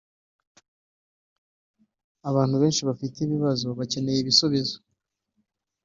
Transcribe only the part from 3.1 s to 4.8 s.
ibibazo bakenereye ibisubizo